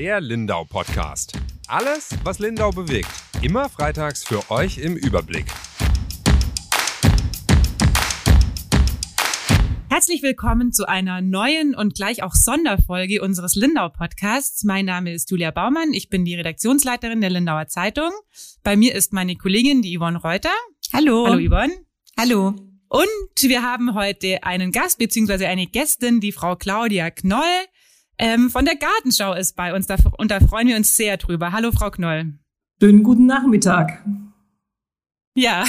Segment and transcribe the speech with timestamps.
[0.00, 1.34] Der Lindau Podcast.
[1.68, 3.10] Alles, was Lindau bewegt.
[3.42, 5.44] Immer freitags für euch im Überblick.
[9.90, 14.64] Herzlich willkommen zu einer neuen und gleich auch Sonderfolge unseres Lindau Podcasts.
[14.64, 15.92] Mein Name ist Julia Baumann.
[15.92, 18.10] Ich bin die Redaktionsleiterin der Lindauer Zeitung.
[18.62, 20.54] Bei mir ist meine Kollegin, die Yvonne Reuter.
[20.94, 21.26] Hallo.
[21.26, 21.74] Hallo Yvonne.
[22.18, 22.54] Hallo.
[22.88, 27.66] Und wir haben heute einen Gast beziehungsweise eine Gästin, die Frau Claudia Knoll
[28.20, 29.86] ähm, von der Gartenschau ist bei uns.
[29.86, 31.52] Da, und da freuen wir uns sehr drüber.
[31.52, 32.34] Hallo, Frau Knoll.
[32.80, 34.04] Schönen guten Nachmittag.
[35.34, 35.64] Ja,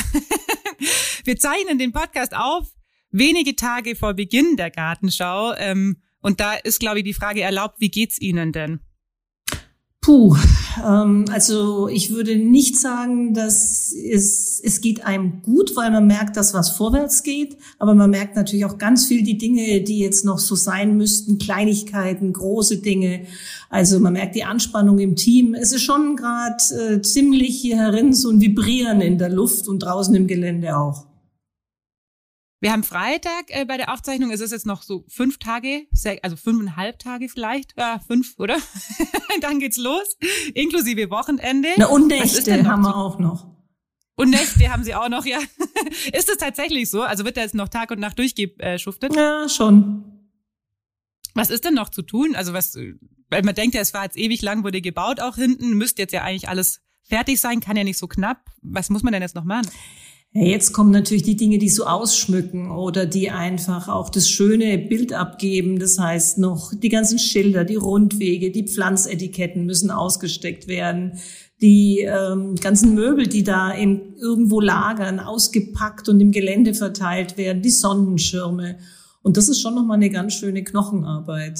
[1.23, 2.67] wir zeichnen den Podcast auf
[3.09, 5.53] wenige Tage vor Beginn der Gartenschau.
[5.55, 8.81] Ähm, und da ist, glaube ich, die Frage erlaubt, wie geht's Ihnen denn?
[10.03, 10.35] Puh,
[10.83, 16.37] ähm, also ich würde nicht sagen, dass es, es geht einem gut, weil man merkt,
[16.37, 20.25] dass was vorwärts geht, aber man merkt natürlich auch ganz viel die Dinge, die jetzt
[20.25, 23.27] noch so sein müssten, Kleinigkeiten, große Dinge.
[23.69, 25.53] Also man merkt die Anspannung im Team.
[25.53, 29.83] Es ist schon gerade äh, ziemlich hier herin so ein Vibrieren in der Luft und
[29.83, 31.10] draußen im Gelände auch.
[32.61, 34.29] Wir haben Freitag äh, bei der Aufzeichnung.
[34.29, 35.87] Es ist jetzt noch so fünf Tage,
[36.21, 37.73] also fünfeinhalb Tage vielleicht.
[37.75, 38.57] Ja, fünf, oder?
[39.41, 40.15] Dann geht's los,
[40.53, 41.69] inklusive Wochenende.
[41.77, 43.47] Na, und Nächte haben wir auch noch.
[44.15, 45.39] Und Nächte haben sie auch noch, ja.
[46.13, 47.01] ist es tatsächlich so?
[47.01, 49.15] Also wird da jetzt noch Tag und Nacht durchgeschuftet?
[49.15, 50.29] Ja, schon.
[51.33, 52.35] Was ist denn noch zu tun?
[52.35, 52.77] Also was,
[53.31, 56.11] weil man denkt ja, es war jetzt ewig lang, wurde gebaut auch hinten, müsste jetzt
[56.11, 58.45] ja eigentlich alles fertig sein, kann ja nicht so knapp.
[58.61, 59.67] Was muss man denn jetzt noch machen?
[60.33, 64.77] Ja, jetzt kommen natürlich die Dinge, die so ausschmücken oder die einfach auch das schöne
[64.77, 65.77] Bild abgeben.
[65.77, 71.19] Das heißt noch die ganzen Schilder, die Rundwege, die Pflanzetiketten müssen ausgesteckt werden.
[71.61, 77.61] Die ähm, ganzen Möbel, die da in irgendwo lagern, ausgepackt und im Gelände verteilt werden,
[77.61, 78.77] die Sonnenschirme.
[79.23, 81.59] Und das ist schon nochmal eine ganz schöne Knochenarbeit.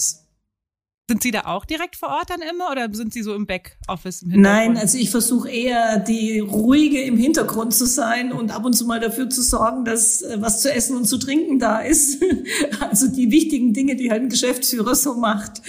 [1.11, 4.21] Sind Sie da auch direkt vor Ort dann immer oder sind Sie so im Backoffice?
[4.21, 8.71] Im Nein, also ich versuche eher die ruhige im Hintergrund zu sein und ab und
[8.71, 12.23] zu mal dafür zu sorgen, dass äh, was zu essen und zu trinken da ist.
[12.79, 15.61] Also die wichtigen Dinge, die halt ein Geschäftsführer so macht,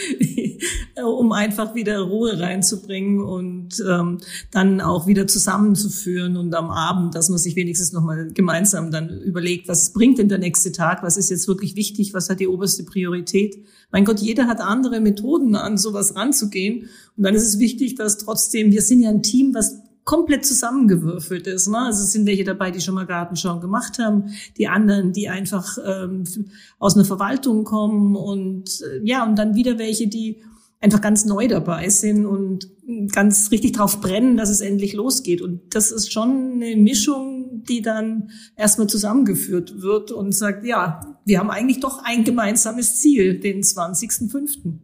[1.05, 4.19] um einfach wieder Ruhe reinzubringen und ähm,
[4.51, 9.69] dann auch wieder zusammenzuführen und am Abend, dass man sich wenigstens nochmal gemeinsam dann überlegt,
[9.69, 12.85] was bringt denn der nächste Tag, was ist jetzt wirklich wichtig, was hat die oberste
[12.85, 13.57] Priorität.
[13.93, 16.89] Mein Gott, jeder hat andere Methoden Methoden, an sowas ranzugehen.
[17.17, 21.47] Und dann ist es wichtig, dass trotzdem, wir sind ja ein Team, was komplett zusammengewürfelt
[21.47, 21.69] ist.
[21.69, 21.79] Ne?
[21.79, 25.79] Also es sind welche dabei, die schon mal Gartenschau gemacht haben, die anderen, die einfach
[25.85, 26.25] ähm,
[26.81, 30.43] aus einer Verwaltung kommen und äh, ja, und dann wieder welche, die
[30.81, 32.69] einfach ganz neu dabei sind und
[33.13, 35.41] ganz richtig drauf brennen, dass es endlich losgeht.
[35.41, 41.39] Und das ist schon eine Mischung, die dann erstmal zusammengeführt wird und sagt, ja, wir
[41.39, 44.81] haben eigentlich doch ein gemeinsames Ziel, den 20.05.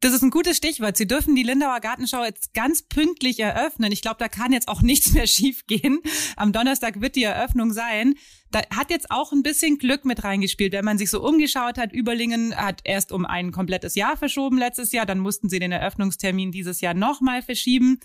[0.00, 0.96] Das ist ein gutes Stichwort.
[0.96, 3.90] Sie dürfen die Lindauer Gartenschau jetzt ganz pünktlich eröffnen.
[3.90, 6.00] Ich glaube, da kann jetzt auch nichts mehr schiefgehen.
[6.36, 8.14] Am Donnerstag wird die Eröffnung sein.
[8.52, 11.92] Da hat jetzt auch ein bisschen Glück mit reingespielt, wenn man sich so umgeschaut hat.
[11.92, 15.04] Überlingen hat erst um ein komplettes Jahr verschoben letztes Jahr.
[15.04, 17.98] Dann mussten sie den Eröffnungstermin dieses Jahr nochmal verschieben.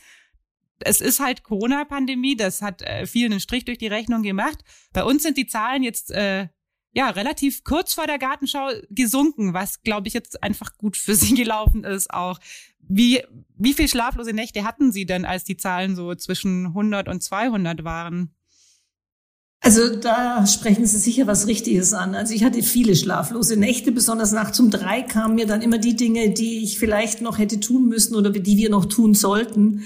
[0.79, 2.35] Es ist halt Corona-Pandemie.
[2.35, 4.63] Das hat äh, vielen einen Strich durch die Rechnung gemacht.
[4.93, 6.47] Bei uns sind die Zahlen jetzt äh,
[6.93, 11.33] ja, relativ kurz vor der Gartenschau gesunken, was, glaube ich, jetzt einfach gut für sie
[11.33, 12.39] gelaufen ist auch.
[12.79, 13.23] Wie,
[13.57, 17.83] wie viel schlaflose Nächte hatten Sie denn, als die Zahlen so zwischen 100 und 200
[17.83, 18.35] waren?
[19.66, 22.16] Also da sprechen Sie sicher was Richtiges an.
[22.16, 25.96] Also ich hatte viele schlaflose Nächte, besonders nachts um drei kamen mir dann immer die
[25.96, 29.84] Dinge, die ich vielleicht noch hätte tun müssen oder die wir noch tun sollten.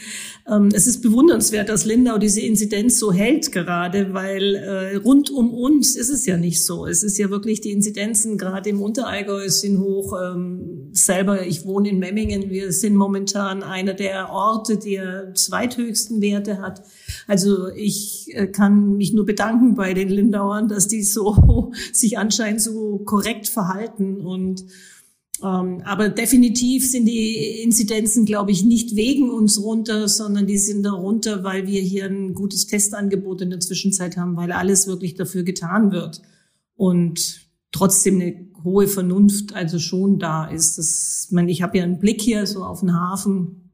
[0.50, 5.54] Ähm, es ist bewundernswert, dass Lindau diese Inzidenz so hält gerade, weil äh, rund um
[5.54, 6.88] uns ist es ja nicht so.
[6.88, 10.14] Es ist ja wirklich die Inzidenzen gerade im Unterallgäu sind hoch.
[10.20, 16.62] Ähm, selber, ich wohne in Memmingen, wir sind momentan einer der Orte, der zweithöchsten Werte
[16.62, 16.82] hat.
[17.28, 22.62] Also ich äh, kann mich nur bedanken bei den Lindauern, dass die so sich anscheinend
[22.62, 24.22] so korrekt verhalten.
[24.22, 24.66] Und
[25.44, 30.84] ähm, aber definitiv sind die Inzidenzen, glaube ich, nicht wegen uns runter, sondern die sind
[30.84, 35.16] da runter, weil wir hier ein gutes Testangebot in der Zwischenzeit haben, weil alles wirklich
[35.16, 36.22] dafür getan wird.
[36.76, 37.42] Und
[37.72, 40.78] trotzdem eine hohe Vernunft also schon da ist.
[40.78, 43.67] Das, ich, meine, ich habe ja einen Blick hier so auf den Hafen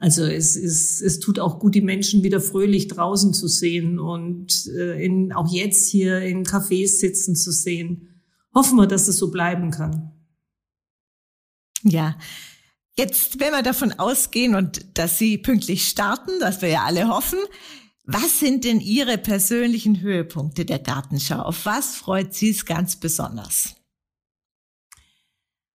[0.00, 4.66] also es, es, es tut auch gut, die Menschen wieder fröhlich draußen zu sehen und
[4.68, 8.22] äh, in, auch jetzt hier in Cafés sitzen zu sehen.
[8.54, 10.10] Hoffen wir, dass es so bleiben kann.
[11.82, 12.16] Ja.
[12.98, 17.38] Jetzt, wenn wir davon ausgehen und dass Sie pünktlich starten, dass wir ja alle hoffen,
[18.04, 21.40] was sind denn Ihre persönlichen Höhepunkte der Gartenschau?
[21.40, 23.74] Auf was freut Sie es ganz besonders?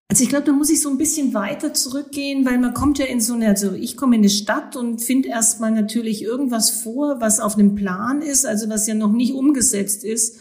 [0.07, 3.06] Also ich glaube, da muss ich so ein bisschen weiter zurückgehen, weil man kommt ja
[3.06, 7.22] in so eine, also ich komme in eine Stadt und finde erstmal natürlich irgendwas vor,
[7.22, 10.38] was auf einem Plan ist, also was ja noch nicht umgesetzt ist.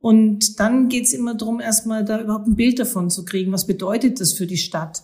[0.00, 3.50] Und dann geht's immer darum, erstmal da überhaupt ein Bild davon zu kriegen.
[3.50, 5.02] Was bedeutet das für die Stadt?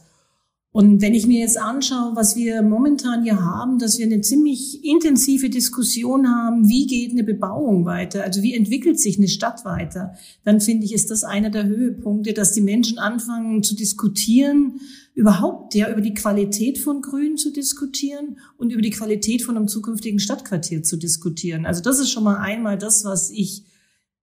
[0.76, 4.84] Und wenn ich mir jetzt anschaue, was wir momentan hier haben, dass wir eine ziemlich
[4.84, 10.14] intensive Diskussion haben, wie geht eine Bebauung weiter, also wie entwickelt sich eine Stadt weiter,
[10.44, 14.80] dann finde ich, ist das einer der Höhepunkte, dass die Menschen anfangen zu diskutieren,
[15.14, 19.68] überhaupt ja über die Qualität von Grün zu diskutieren und über die Qualität von einem
[19.68, 21.66] zukünftigen Stadtquartier zu diskutieren.
[21.66, 23.62] Also das ist schon mal einmal das, was ich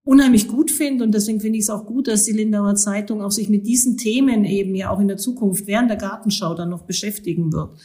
[0.04, 3.32] unheimlich gut finde und deswegen finde ich es auch gut, dass die Lindauer Zeitung auch
[3.32, 6.84] sich mit diesen Themen eben ja auch in der Zukunft während der Gartenschau dann noch
[6.84, 7.78] beschäftigen wird.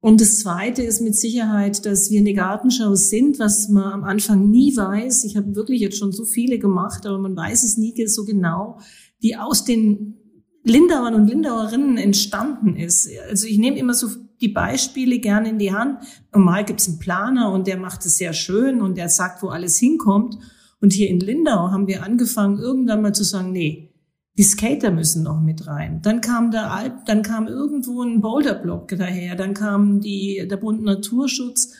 [0.00, 4.50] Und das Zweite ist mit Sicherheit, dass wir eine Gartenschau sind, was man am Anfang
[4.50, 5.22] nie weiß.
[5.24, 8.80] Ich habe wirklich jetzt schon so viele gemacht, aber man weiß es nie so genau,
[9.22, 10.16] die aus den
[10.64, 13.08] Lindauern und Lindauerinnen entstanden ist.
[13.28, 14.08] Also ich nehme immer so
[14.40, 16.00] die Beispiele gerne in die Hand.
[16.32, 19.48] Normal gibt es einen Planer und der macht es sehr schön und der sagt, wo
[19.48, 20.36] alles hinkommt.
[20.82, 23.94] Und hier in Lindau haben wir angefangen, irgendwann mal zu sagen, nee,
[24.36, 26.00] die Skater müssen noch mit rein.
[26.02, 30.82] Dann kam der Alp, dann kam irgendwo ein Boulderblock daher, dann kam die, der Bund
[30.82, 31.74] Naturschutz.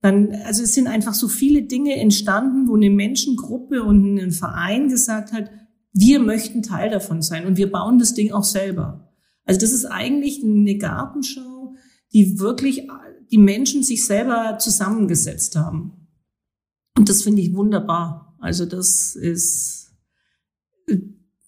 [0.00, 4.88] Dann, also es sind einfach so viele Dinge entstanden, wo eine Menschengruppe und ein Verein
[4.88, 5.50] gesagt hat,
[5.92, 9.12] wir möchten Teil davon sein und wir bauen das Ding auch selber.
[9.44, 11.74] Also das ist eigentlich eine Gartenschau,
[12.12, 12.88] die wirklich
[13.30, 16.08] die Menschen sich selber zusammengesetzt haben.
[16.98, 18.19] Und das finde ich wunderbar.
[18.40, 19.92] Also das ist,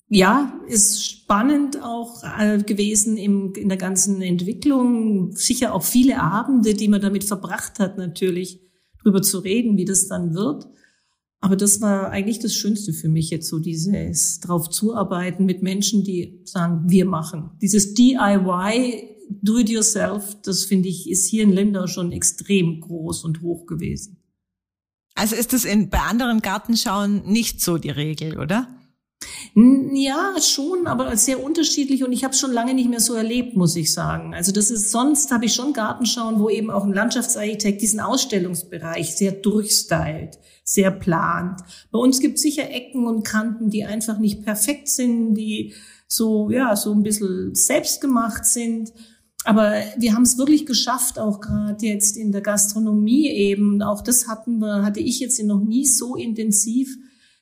[0.09, 5.33] ja, ist spannend auch äh, gewesen im, in der ganzen Entwicklung.
[5.33, 8.61] Sicher auch viele Abende, die man damit verbracht hat, natürlich
[9.03, 10.69] drüber zu reden, wie das dann wird.
[11.41, 16.05] Aber das war eigentlich das Schönste für mich jetzt so dieses drauf zuarbeiten mit Menschen,
[16.05, 17.51] die sagen, wir machen.
[17.61, 19.09] Dieses DIY,
[19.43, 23.67] do it yourself, das finde ich, ist hier in Lindau schon extrem groß und hoch
[23.67, 24.22] gewesen.
[25.23, 28.67] Also ist das in, bei anderen Gartenschauen nicht so die Regel, oder?
[29.55, 33.55] Ja, schon, aber sehr unterschiedlich und ich habe es schon lange nicht mehr so erlebt,
[33.55, 34.35] muss ich sagen.
[34.35, 39.15] Also das ist sonst habe ich schon Gartenschauen, wo eben auch ein Landschaftsarchitekt diesen Ausstellungsbereich
[39.15, 41.61] sehr durchstylt, sehr plant.
[41.93, 45.73] Bei uns gibt es sicher Ecken und Kanten, die einfach nicht perfekt sind, die
[46.09, 48.93] so ja so ein bisschen selbstgemacht sind.
[49.45, 53.83] Aber wir haben es wirklich geschafft, auch gerade jetzt in der Gastronomie eben.
[53.83, 56.97] Auch das hatten wir, hatte ich jetzt noch nie so intensiv,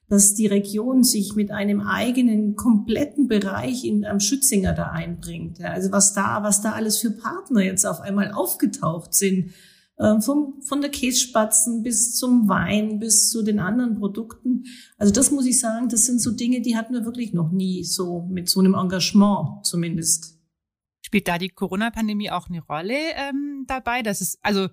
[0.08, 5.58] dass die Region sich mit einem eigenen kompletten Bereich in, am Schützinger da einbringt.
[5.58, 9.52] Ja, also was da, was da alles für Partner jetzt auf einmal aufgetaucht sind.
[9.98, 14.64] Äh, vom, von der Kässpatzen bis zum Wein, bis zu den anderen Produkten.
[14.96, 17.84] Also das muss ich sagen, das sind so Dinge, die hatten wir wirklich noch nie
[17.84, 20.39] so mit so einem Engagement zumindest.
[21.10, 24.00] Spielt da die Corona-Pandemie auch eine Rolle ähm, dabei?
[24.02, 24.68] Das ist, also,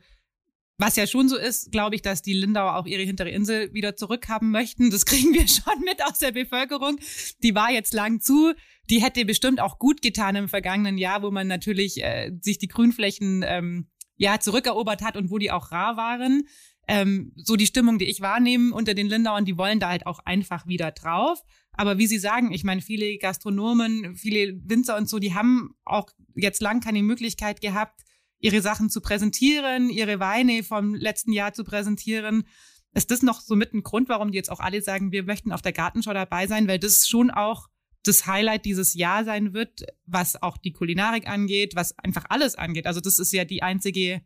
[0.77, 3.95] was ja schon so ist, glaube ich, dass die Lindauer auch ihre hintere Insel wieder
[3.95, 4.91] zurückhaben möchten.
[4.91, 6.99] Das kriegen wir schon mit aus der Bevölkerung.
[7.41, 8.53] Die war jetzt lang zu.
[8.87, 12.67] Die hätte bestimmt auch gut getan im vergangenen Jahr, wo man natürlich äh, sich die
[12.67, 16.43] Grünflächen ähm, ja zurückerobert hat und wo die auch rar waren.
[16.87, 20.19] Ähm, so die Stimmung, die ich wahrnehme unter den Lindauern, die wollen da halt auch
[20.19, 21.41] einfach wieder drauf.
[21.77, 26.09] Aber wie Sie sagen, ich meine, viele Gastronomen, viele Winzer und so, die haben auch
[26.35, 28.01] jetzt lang keine Möglichkeit gehabt,
[28.39, 32.47] ihre Sachen zu präsentieren, ihre Weine vom letzten Jahr zu präsentieren.
[32.93, 35.51] Ist das noch so mit ein Grund, warum die jetzt auch alle sagen, wir möchten
[35.51, 37.67] auf der Gartenschau dabei sein, weil das schon auch
[38.03, 42.87] das Highlight dieses Jahr sein wird, was auch die Kulinarik angeht, was einfach alles angeht.
[42.87, 44.21] Also das ist ja die einzige,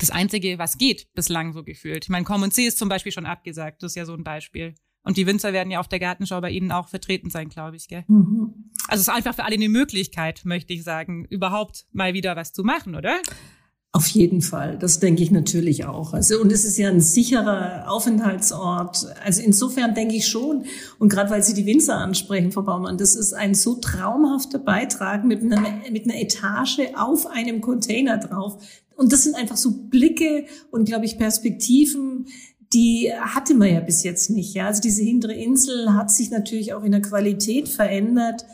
[0.00, 2.04] das einzige, was geht bislang so gefühlt.
[2.04, 3.82] Ich meine, Common C ist zum Beispiel schon abgesagt.
[3.82, 4.74] Das ist ja so ein Beispiel.
[5.04, 7.88] Und die Winzer werden ja auf der Gartenschau bei Ihnen auch vertreten sein, glaube ich,
[7.88, 8.04] gell?
[8.06, 8.70] Mhm.
[8.88, 12.52] Also es ist einfach für alle eine Möglichkeit, möchte ich sagen, überhaupt mal wieder was
[12.52, 13.16] zu machen, oder?
[13.94, 16.14] Auf jeden Fall, das denke ich natürlich auch.
[16.14, 19.06] Also und es ist ja ein sicherer Aufenthaltsort.
[19.22, 20.64] Also insofern denke ich schon.
[20.98, 25.26] Und gerade weil Sie die Winzer ansprechen, Frau Baumann, das ist ein so traumhafter Beitrag
[25.26, 28.56] mit einer, mit einer Etage auf einem Container drauf.
[28.96, 32.28] Und das sind einfach so Blicke und glaube ich Perspektiven,
[32.72, 34.54] die hatte man ja bis jetzt nicht.
[34.54, 38.46] Ja, also diese hintere Insel hat sich natürlich auch in der Qualität verändert,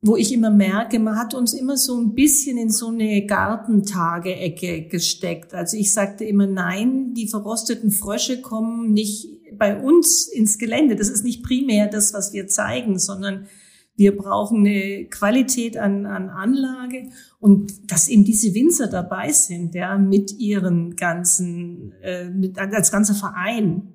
[0.00, 4.88] wo ich immer merke, man hat uns immer so ein bisschen in so eine Gartentage-Ecke
[4.88, 5.54] gesteckt.
[5.54, 10.96] Also ich sagte immer, nein, die verrosteten Frösche kommen nicht bei uns ins Gelände.
[10.96, 13.46] Das ist nicht primär das, was wir zeigen, sondern
[13.94, 19.98] wir brauchen eine Qualität an, an Anlage und dass eben diese Winzer dabei sind, ja,
[19.98, 23.94] mit ihren ganzen, äh, mit, als ganzer Verein.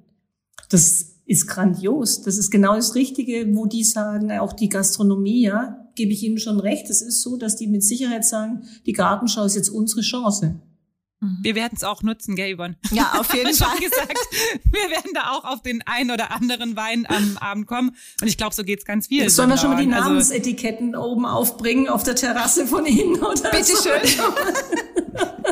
[0.70, 2.22] Das ist grandios.
[2.22, 6.38] Das ist genau das Richtige, wo die sagen, auch die Gastronomie, ja, gebe ich Ihnen
[6.38, 6.90] schon recht.
[6.90, 10.62] Es ist so, dass die mit Sicherheit sagen, die Gartenschau ist jetzt unsere Chance.
[11.20, 11.40] Mhm.
[11.42, 12.78] Wir werden es auch nutzen, gell, Yvonne?
[12.92, 13.78] Ja, auf jeden Fall.
[13.78, 14.18] gesagt,
[14.66, 17.96] wir werden da auch auf den einen oder anderen Wein am Abend kommen.
[18.22, 19.30] Und ich glaube, so geht's ganz viel.
[19.30, 23.16] Sollen wir schon mal die also Namensetiketten also, oben aufbringen auf der Terrasse von Ihnen?
[23.16, 24.28] Oder Bitte schön.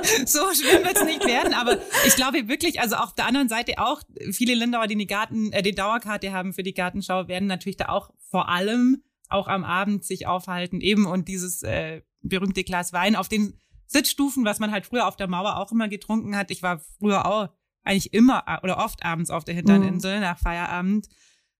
[0.25, 4.01] so schlimm wird's nicht werden, aber ich glaube wirklich, also auf der anderen Seite auch,
[4.31, 7.89] viele Lindauer, die die Garten, äh, die Dauerkarte haben für die Gartenschau, werden natürlich da
[7.89, 13.15] auch vor allem auch am Abend sich aufhalten eben und dieses äh, berühmte Glas Wein
[13.15, 16.51] auf den Sitzstufen, was man halt früher auf der Mauer auch immer getrunken hat.
[16.51, 17.49] Ich war früher auch
[17.83, 19.87] eigentlich immer oder oft abends auf der hinteren mhm.
[19.89, 21.07] Insel nach Feierabend.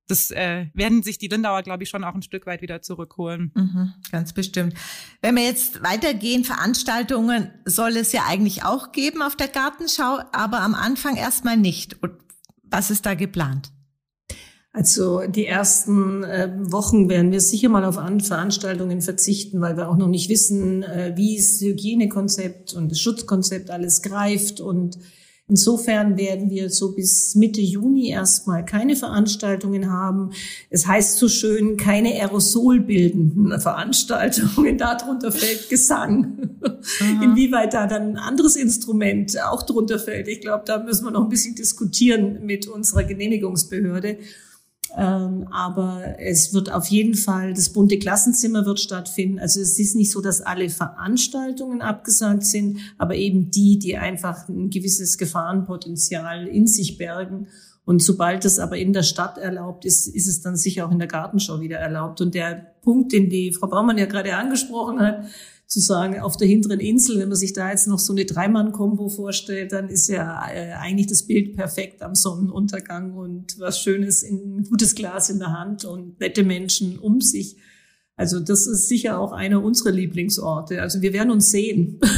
[0.07, 3.51] Das äh, werden sich die Lindauer, glaube ich, schon auch ein Stück weit wieder zurückholen.
[3.55, 4.75] Mhm, ganz bestimmt.
[5.21, 10.61] Wenn wir jetzt weitergehen, Veranstaltungen soll es ja eigentlich auch geben auf der Gartenschau, aber
[10.61, 12.01] am Anfang erstmal nicht.
[12.03, 12.13] Und
[12.63, 13.71] was ist da geplant?
[14.75, 19.95] Also die ersten äh, Wochen werden wir sicher mal auf Veranstaltungen verzichten, weil wir auch
[19.95, 24.59] noch nicht wissen, äh, wie das Hygienekonzept und das Schutzkonzept alles greift.
[24.59, 24.97] Und
[25.47, 30.31] insofern werden wir so bis Mitte Juni erstmal keine Veranstaltungen haben.
[30.69, 34.77] Es heißt so schön, keine aerosolbildenden Veranstaltungen.
[34.77, 36.49] Darunter fällt Gesang.
[36.61, 37.23] Aha.
[37.23, 41.23] Inwieweit da dann ein anderes Instrument auch drunter fällt, ich glaube, da müssen wir noch
[41.23, 44.17] ein bisschen diskutieren mit unserer Genehmigungsbehörde.
[44.97, 49.39] Ähm, aber es wird auf jeden Fall, das bunte Klassenzimmer wird stattfinden.
[49.39, 54.47] Also es ist nicht so, dass alle Veranstaltungen abgesagt sind, aber eben die, die einfach
[54.47, 57.47] ein gewisses Gefahrenpotenzial in sich bergen.
[57.83, 60.97] Und sobald es aber in der Stadt erlaubt ist, ist es dann sicher auch in
[60.99, 62.19] der Gartenschau wieder erlaubt.
[62.21, 65.25] Und der Punkt, den die Frau Baumann ja gerade angesprochen hat,
[65.67, 69.09] zu sagen, auf der hinteren Insel, wenn man sich da jetzt noch so eine Dreimann-Kombo
[69.09, 74.63] vorstellt, dann ist ja äh, eigentlich das Bild perfekt am Sonnenuntergang und was Schönes, in,
[74.63, 77.57] gutes Glas in der Hand und nette Menschen um sich.
[78.15, 80.81] Also das ist sicher auch einer unserer Lieblingsorte.
[80.81, 81.99] Also wir werden uns sehen.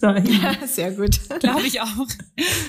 [0.00, 0.40] Dahin.
[0.40, 1.20] Ja, sehr gut.
[1.40, 2.06] Glaube ich auch.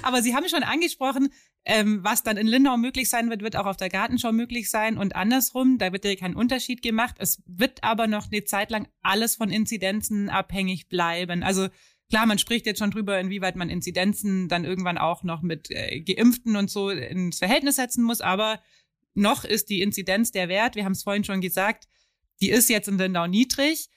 [0.02, 1.30] Aber Sie haben schon angesprochen,
[1.64, 4.98] ähm, was dann in Lindau möglich sein wird, wird auch auf der Gartenschau möglich sein
[4.98, 5.78] und andersrum.
[5.78, 7.16] Da wird ja kein Unterschied gemacht.
[7.20, 11.44] Es wird aber noch eine Zeit lang alles von Inzidenzen abhängig bleiben.
[11.44, 11.68] Also
[12.10, 16.02] klar, man spricht jetzt schon drüber, inwieweit man Inzidenzen dann irgendwann auch noch mit äh,
[16.02, 18.22] Geimpften und so ins Verhältnis setzen muss.
[18.22, 18.60] Aber
[19.14, 20.76] noch ist die Inzidenz der Wert.
[20.76, 21.88] Wir haben es vorhin schon gesagt.
[22.42, 23.90] Die ist jetzt in Lindau niedrig.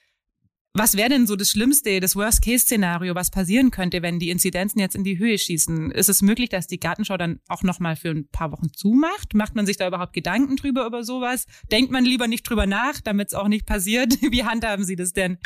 [0.77, 4.93] Was wäre denn so das Schlimmste, das Worst-Case-Szenario, was passieren könnte, wenn die Inzidenzen jetzt
[4.93, 5.89] in die Höhe schießen?
[5.91, 9.33] Ist es möglich, dass die Gartenschau dann auch noch mal für ein paar Wochen zumacht?
[9.35, 11.45] Macht man sich da überhaupt Gedanken drüber über sowas?
[11.71, 14.21] Denkt man lieber nicht drüber nach, damit es auch nicht passiert?
[14.31, 15.37] Wie handhaben Sie das denn?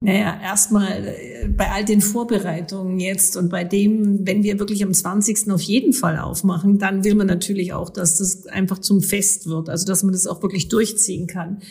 [0.00, 4.92] Naja, erstmal äh, bei all den Vorbereitungen jetzt und bei dem, wenn wir wirklich am
[4.92, 5.48] 20.
[5.52, 9.68] auf jeden Fall aufmachen, dann will man natürlich auch, dass das einfach zum Fest wird,
[9.68, 11.62] also dass man das auch wirklich durchziehen kann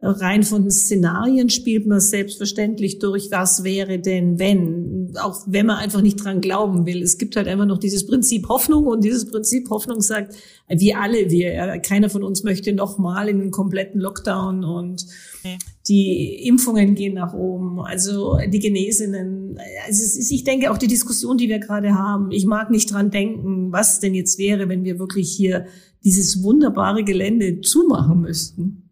[0.00, 5.78] rein von den Szenarien spielt man selbstverständlich durch, was wäre denn, wenn, auch wenn man
[5.78, 7.02] einfach nicht dran glauben will.
[7.02, 10.36] Es gibt halt einfach noch dieses Prinzip Hoffnung und dieses Prinzip Hoffnung sagt,
[10.68, 15.06] wir alle, wir, keiner von uns möchte nochmal in einen kompletten Lockdown und
[15.40, 15.56] okay.
[15.88, 19.58] die Impfungen gehen nach oben, also die Genesenen.
[19.86, 23.10] Also ist, ich denke auch die Diskussion, die wir gerade haben, ich mag nicht dran
[23.10, 25.66] denken, was denn jetzt wäre, wenn wir wirklich hier
[26.04, 28.85] dieses wunderbare Gelände zumachen müssten.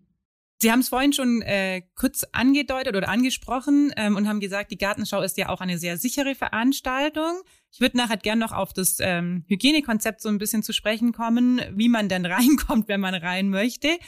[0.59, 4.79] Sie haben es vorhin schon äh, kurz angedeutet oder angesprochen ähm, und haben gesagt, die
[4.79, 7.43] Gartenschau ist ja auch eine sehr sichere Veranstaltung.
[7.73, 11.61] Ich würde nachher gern noch auf das ähm, Hygienekonzept so ein bisschen zu sprechen kommen,
[11.73, 13.99] wie man denn reinkommt, wenn man rein möchte.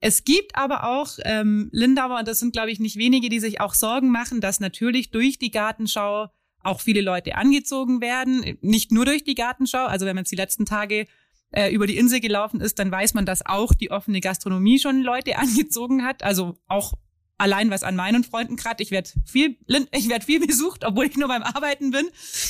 [0.00, 3.60] Es gibt aber auch ähm, Lindauer, und das sind, glaube ich, nicht wenige, die sich
[3.60, 6.28] auch Sorgen machen, dass natürlich durch die Gartenschau
[6.62, 8.58] auch viele Leute angezogen werden.
[8.60, 9.86] Nicht nur durch die Gartenschau.
[9.86, 11.06] Also wenn man jetzt die letzten Tage
[11.50, 15.02] äh, über die Insel gelaufen ist, dann weiß man, dass auch die offene Gastronomie schon
[15.02, 16.22] Leute angezogen hat.
[16.22, 16.94] Also auch
[17.38, 18.82] allein was an meinen Freunden gerade.
[18.82, 19.56] Ich werde viel,
[19.92, 22.06] ich werde viel besucht, obwohl ich nur beim Arbeiten bin.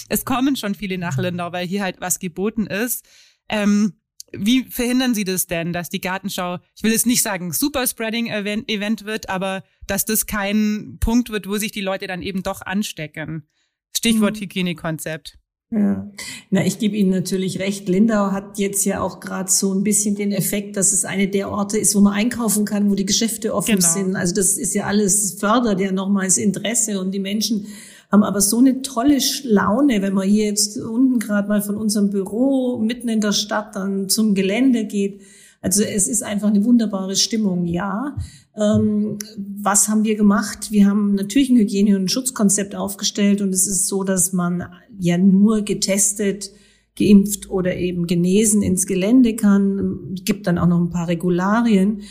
[0.09, 3.07] Es kommen schon viele nach Lindau, weil hier halt was geboten ist.
[3.49, 4.01] Ähm,
[4.33, 9.29] wie verhindern Sie das denn, dass die Gartenschau, ich will jetzt nicht sagen Superspreading-Event wird,
[9.29, 13.49] aber dass das kein Punkt wird, wo sich die Leute dann eben doch anstecken?
[13.97, 14.41] Stichwort mhm.
[14.41, 15.39] Hygienekonzept.
[15.71, 16.09] Ja,
[16.51, 17.89] na, ich gebe Ihnen natürlich recht.
[17.89, 21.51] Lindau hat jetzt ja auch gerade so ein bisschen den Effekt, dass es eine der
[21.51, 23.89] Orte ist, wo man einkaufen kann, wo die Geschäfte offen genau.
[23.89, 24.15] sind.
[24.15, 27.67] Also das ist ja alles, fördert ja nochmals Interesse und die Menschen
[28.13, 32.11] haben aber so eine tolle Laune, wenn man hier jetzt unten gerade mal von unserem
[32.11, 35.23] Büro mitten in der Stadt dann zum Gelände geht.
[35.61, 38.17] Also es ist einfach eine wunderbare Stimmung, ja.
[38.57, 39.19] Ähm,
[39.63, 40.71] was haben wir gemacht?
[40.71, 44.65] Wir haben natürlich ein Hygiene- und Schutzkonzept aufgestellt und es ist so, dass man
[44.99, 46.51] ja nur getestet,
[46.99, 50.15] geimpft oder eben genesen ins Gelände kann.
[50.15, 52.03] Es gibt dann auch noch ein paar Regularien.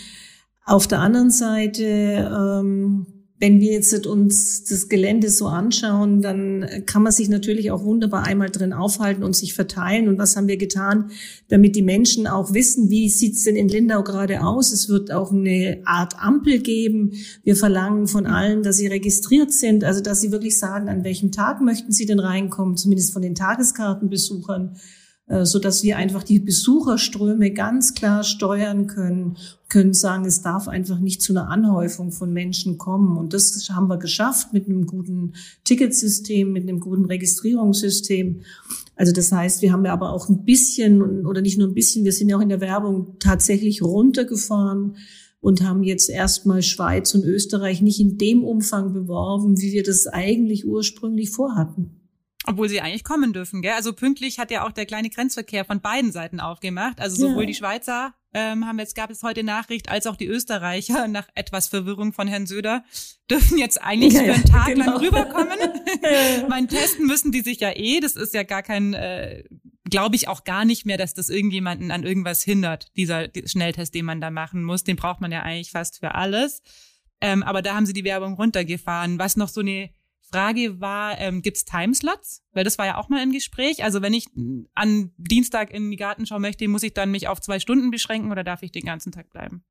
[0.64, 7.04] Auf der anderen Seite, ähm, wenn wir jetzt uns das Gelände so anschauen, dann kann
[7.04, 10.08] man sich natürlich auch wunderbar einmal drin aufhalten und sich verteilen.
[10.08, 11.12] Und was haben wir getan,
[11.50, 14.72] damit die Menschen auch wissen, wie sieht's denn in Lindau gerade aus?
[14.72, 17.12] Es wird auch eine Art Ampel geben.
[17.44, 21.34] Wir verlangen von allen, dass sie registriert sind, also dass sie wirklich sagen, an welchem
[21.34, 24.78] Tag möchten sie denn reinkommen, zumindest von den Tageskartenbesuchern
[25.28, 29.38] so dass wir einfach die Besucherströme ganz klar steuern können,
[29.70, 33.18] können sagen, es darf einfach nicht zu einer Anhäufung von Menschen kommen.
[33.18, 38.42] Und das haben wir geschafft mit einem guten Ticketsystem, mit einem guten Registrierungssystem.
[38.96, 42.06] Also das heißt, wir haben ja aber auch ein bisschen oder nicht nur ein bisschen,
[42.06, 44.98] wir sind ja auch in der Werbung tatsächlich runtergefahren
[45.42, 50.06] und haben jetzt erstmal Schweiz und Österreich nicht in dem Umfang beworben, wie wir das
[50.06, 52.05] eigentlich ursprünglich vorhatten.
[52.48, 53.74] Obwohl sie eigentlich kommen dürfen, gell?
[53.74, 57.00] Also pünktlich hat ja auch der kleine Grenzverkehr von beiden Seiten aufgemacht.
[57.02, 57.48] Also sowohl ja.
[57.48, 61.68] die Schweizer ähm, haben jetzt gab es heute Nachricht, als auch die Österreicher nach etwas
[61.70, 62.84] Verwirrung von Herrn Söder
[63.32, 64.86] dürfen jetzt eigentlich ja, für einen Tag genau.
[64.86, 65.58] lang rüberkommen.
[66.50, 68.02] mein testen müssen die sich ja eh.
[68.02, 69.44] Das ist ja gar kein, äh,
[69.90, 72.92] glaube ich auch gar nicht mehr, dass das irgendjemanden an irgendwas hindert.
[72.98, 76.62] Dieser Schnelltest, den man da machen muss, den braucht man ja eigentlich fast für alles.
[77.22, 79.18] Ähm, aber da haben sie die Werbung runtergefahren.
[79.18, 79.90] Was noch so eine
[80.32, 82.44] Frage war, ähm, gibt es Timeslots?
[82.54, 83.84] Weil das war ja auch mal im Gespräch.
[83.84, 84.28] Also wenn ich
[84.74, 88.44] an Dienstag in die Gartenschau möchte, muss ich dann mich auf zwei Stunden beschränken oder
[88.44, 89.64] darf ich den ganzen Tag bleiben?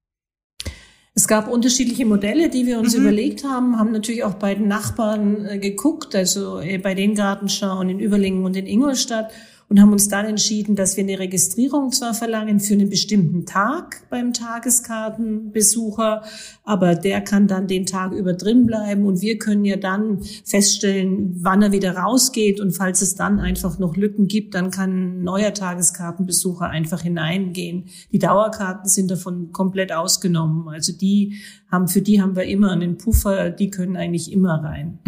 [1.17, 3.03] Es gab unterschiedliche Modelle, die wir uns mhm.
[3.03, 7.89] überlegt haben, haben natürlich auch bei den Nachbarn äh, geguckt, also äh, bei den Gartenschauen
[7.89, 9.31] in Überlingen und in Ingolstadt
[9.69, 14.03] und haben uns dann entschieden, dass wir eine Registrierung zwar verlangen für einen bestimmten Tag
[14.11, 16.23] beim Tageskartenbesucher,
[16.65, 21.37] aber der kann dann den Tag über drin bleiben und wir können ja dann feststellen,
[21.41, 25.23] wann er wieder rausgeht und falls es dann einfach noch Lücken gibt, dann kann ein
[25.25, 27.87] neuer Tageskartenbesucher einfach hineingehen.
[28.13, 30.69] Die Dauerkarten sind davon komplett ausgenommen.
[30.69, 31.41] Also die
[31.71, 34.99] haben, für die haben wir immer einen Puffer, die können eigentlich immer rein.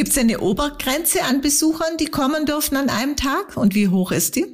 [0.00, 3.58] Gibt es eine Obergrenze an Besuchern, die kommen dürfen an einem Tag?
[3.58, 4.46] Und wie hoch ist die?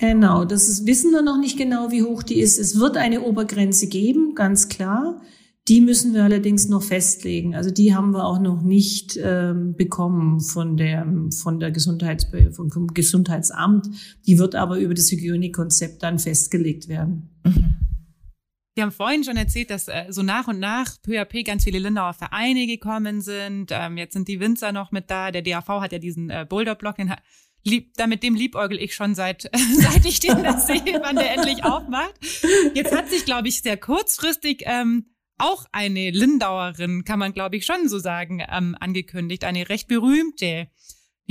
[0.00, 2.58] Genau, das ist, wissen wir noch nicht genau, wie hoch die ist.
[2.58, 5.22] Es wird eine Obergrenze geben, ganz klar.
[5.68, 7.54] Die müssen wir allerdings noch festlegen.
[7.54, 11.06] Also die haben wir auch noch nicht ähm, bekommen von der
[11.40, 13.88] von der Gesundheits vom Gesundheitsamt.
[14.26, 17.30] Die wird aber über das Hygienekonzept dann festgelegt werden.
[17.44, 17.76] Mhm.
[18.74, 21.64] Wir haben vorhin schon erzählt, dass äh, so nach und nach peu à peu ganz
[21.64, 23.70] viele Lindauer Vereine gekommen sind.
[23.70, 25.30] Ähm, jetzt sind die Winzer noch mit da.
[25.30, 27.14] Der DAV hat ja diesen äh, Boulderblock, den
[27.64, 29.42] lieb, da mit dem liebäugel ich schon seit,
[29.74, 32.14] seit ich den da sehe, wann der endlich aufmacht.
[32.74, 35.06] Jetzt hat sich, glaube ich, sehr kurzfristig ähm,
[35.38, 39.44] auch eine Lindauerin, kann man, glaube ich, schon so sagen, ähm, angekündigt.
[39.44, 40.68] Eine recht berühmte.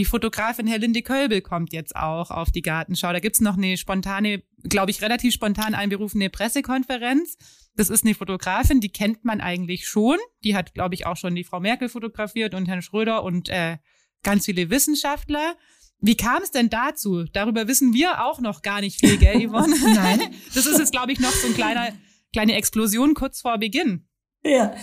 [0.02, 3.14] Die Fotografin Herr Linde Kölbel kommt jetzt auch auf die Gartenschau.
[3.14, 7.38] Da gibt's noch eine spontane, glaube ich, relativ spontan einberufene Pressekonferenz.
[7.76, 10.18] Das ist eine Fotografin, die kennt man eigentlich schon.
[10.44, 13.78] Die hat, glaube ich, auch schon die Frau Merkel fotografiert und Herrn Schröder und äh,
[14.24, 15.56] ganz viele Wissenschaftler.
[16.00, 17.26] Wie kam es denn dazu?
[17.32, 19.76] Darüber wissen wir auch noch gar nicht viel, gell, Yvonne?
[19.94, 20.20] Nein.
[20.56, 21.90] Das ist jetzt, glaube ich, noch so ein kleiner,
[22.34, 24.08] kleine Explosion kurz vor Beginn.
[24.44, 24.74] Ja,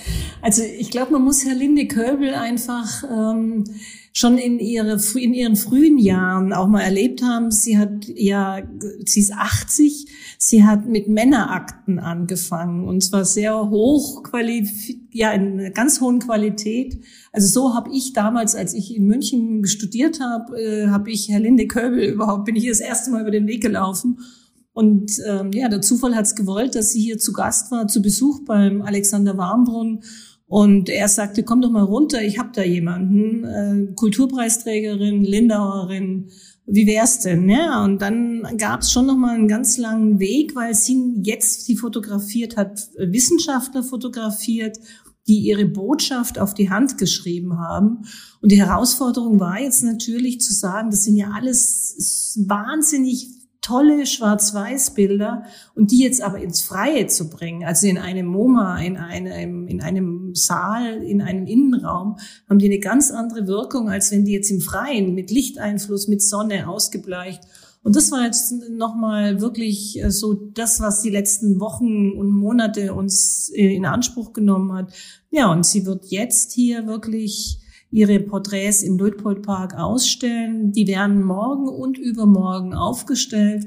[0.40, 3.64] also ich glaube, man muss Herr Linde Köbel einfach ähm,
[4.12, 7.51] schon in, ihre, in ihren frühen Jahren auch mal erlebt haben.
[7.51, 8.62] Sie hat ja,
[9.05, 10.07] sie ist 80,
[10.38, 14.23] sie hat mit Männerakten angefangen und zwar sehr hoch
[15.11, 17.01] ja, in einer ganz hohen Qualität.
[17.33, 21.40] Also so habe ich damals, als ich in München studiert habe, äh, habe ich Herr
[21.40, 24.18] Linde Köbel überhaupt, bin ich das erste Mal über den Weg gelaufen
[24.79, 28.01] und ähm, ja, der Zufall hat es gewollt, dass sie hier zu Gast war, zu
[28.01, 30.05] Besuch beim Alexander Warmbrunn.
[30.47, 36.31] Und er sagte, komm doch mal runter, ich habe da jemanden, äh, Kulturpreisträgerin, Lindauerin,
[36.64, 37.49] wie wär's denn?
[37.49, 41.64] Ja, und dann gab es schon noch mal einen ganz langen Weg, weil sie jetzt
[41.64, 44.79] sie fotografiert hat, Wissenschaftler fotografiert,
[45.27, 48.05] die ihre Botschaft auf die Hand geschrieben haben.
[48.41, 53.38] Und die Herausforderung war jetzt natürlich zu sagen, das sind ja alles wahnsinnig
[53.69, 58.97] tolle Schwarz-Weiß-Bilder und die jetzt aber ins Freie zu bringen, also in einem MoMA, in
[58.97, 62.17] einem, in einem Saal, in einem Innenraum,
[62.49, 66.23] haben die eine ganz andere Wirkung, als wenn die jetzt im Freien mit Lichteinfluss, mit
[66.23, 67.43] Sonne ausgebleicht.
[67.83, 72.95] Und das war jetzt nochmal wirklich äh, so das, was die letzten Wochen und Monate
[72.95, 74.93] uns äh, in Anspruch genommen hat.
[75.31, 77.58] Ja, und sie wird jetzt hier wirklich
[77.90, 80.72] ihre Porträts im Luitpoldpark ausstellen.
[80.72, 83.66] Die werden morgen und übermorgen aufgestellt.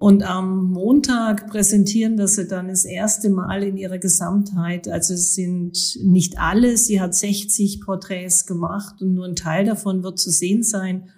[0.00, 4.86] Und am Montag präsentieren wir sie dann das erste Mal in ihrer Gesamtheit.
[4.86, 6.76] Also es sind nicht alle.
[6.76, 11.08] Sie hat 60 Porträts gemacht und nur ein Teil davon wird zu sehen sein.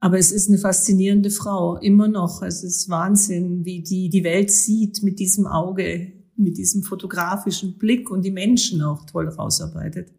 [0.00, 2.42] Aber es ist eine faszinierende Frau, immer noch.
[2.42, 6.12] Es ist Wahnsinn, wie die die Welt sieht mit diesem Auge.
[6.34, 10.10] mit diesem fotografischen Blick und die Menschen auch toll rausarbeitet.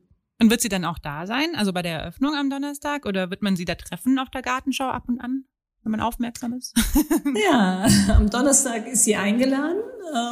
[0.43, 3.41] Und wird sie dann auch da sein, also bei der Eröffnung am Donnerstag, oder wird
[3.41, 5.45] man sie da treffen auf der Gartenschau ab und an,
[5.83, 6.75] wenn man aufmerksam ist?
[7.49, 9.79] ja, am Donnerstag ist sie eingeladen,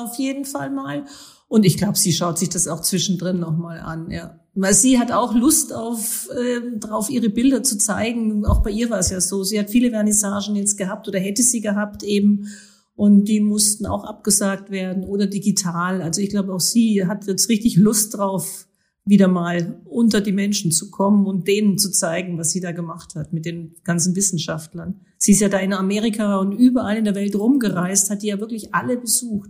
[0.04, 1.06] auf jeden Fall mal.
[1.48, 4.38] Und ich glaube, sie schaut sich das auch zwischendrin nochmal an, ja.
[4.54, 8.46] Weil sie hat auch Lust auf, äh, drauf, ihre Bilder zu zeigen.
[8.46, 9.46] Auch bei ihr war es ja so.
[9.46, 12.50] Sie hat viele Vernissagen jetzt gehabt oder hätte sie gehabt eben.
[12.96, 16.02] Und die mussten auch abgesagt werden oder digital.
[16.02, 18.68] Also ich glaube, auch sie hat jetzt richtig Lust drauf,
[19.06, 23.16] wieder mal unter die Menschen zu kommen und denen zu zeigen, was sie da gemacht
[23.16, 25.02] hat mit den ganzen Wissenschaftlern.
[25.18, 28.40] Sie ist ja da in Amerika und überall in der Welt rumgereist, hat die ja
[28.40, 29.50] wirklich alle besucht.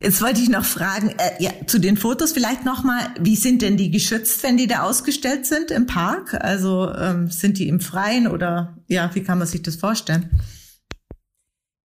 [0.00, 3.76] Jetzt wollte ich noch fragen, äh, ja, zu den Fotos vielleicht nochmal, wie sind denn
[3.76, 6.34] die geschützt, wenn die da ausgestellt sind im Park?
[6.34, 10.30] Also ähm, sind die im Freien oder ja, wie kann man sich das vorstellen?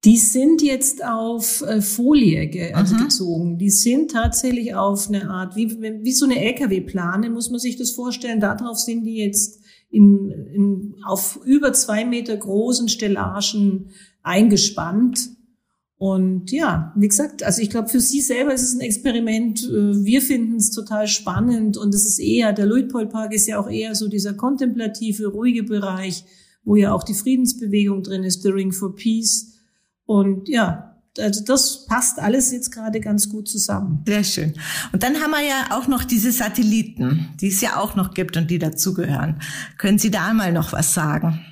[0.06, 3.58] Die sind jetzt auf äh, Folie ge also gezogen.
[3.58, 7.92] Die sind tatsächlich auf eine Art, wie, wie so eine LKW-Plane, muss man sich das
[7.92, 8.42] vorstellen.
[8.42, 13.92] Darauf sind die jetzt in, in, auf über zwei Meter großen Stellagen
[14.24, 15.30] eingespannt
[16.04, 19.64] und ja, wie gesagt, also ich glaube, für sie selber ist es ein Experiment.
[19.64, 23.70] Äh, wir finden es total spannend und es ist eher, der Luitpold-Park ist ja auch
[23.70, 26.26] eher so dieser kontemplative, ruhige Bereich,
[26.66, 29.54] wo ja auch die Friedensbewegung drin ist, The Ring for Peace.
[30.06, 34.04] Und ja, also das passt alles jetzt gerade ganz gut zusammen.
[34.08, 34.54] Sehr schön.
[34.92, 38.36] Und dann haben wir ja auch noch diese Satelliten, die es ja auch noch gibt
[38.36, 39.40] und die dazugehören.
[39.78, 41.46] Können Sie da mal noch was sagen?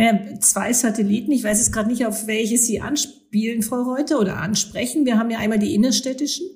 [0.00, 1.32] naja, zwei Satelliten.
[1.32, 5.04] Ich weiß jetzt gerade nicht, auf welche Sie anspielen, Frau Reuter, oder ansprechen.
[5.04, 6.46] Wir haben ja einmal die innerstädtischen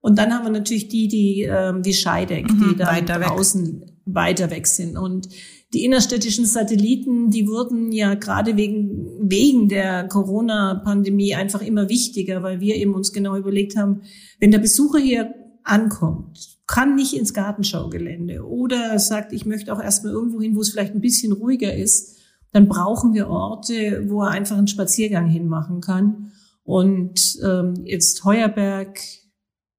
[0.00, 3.91] und dann haben wir natürlich die, die, ähm, die Scheideck, mhm, die da draußen weg.
[4.04, 4.96] Weiter weg sind.
[4.96, 5.28] Und
[5.72, 12.60] die innerstädtischen Satelliten, die wurden ja gerade wegen, wegen der Corona-Pandemie einfach immer wichtiger, weil
[12.60, 14.02] wir eben uns genau überlegt haben,
[14.38, 15.34] wenn der Besucher hier
[15.64, 20.70] ankommt, kann nicht ins Gartenschaugelände oder sagt, ich möchte auch erstmal irgendwo hin, wo es
[20.70, 22.18] vielleicht ein bisschen ruhiger ist,
[22.52, 26.32] dann brauchen wir Orte, wo er einfach einen Spaziergang hinmachen kann.
[26.64, 29.00] Und ähm, jetzt Heuerberg,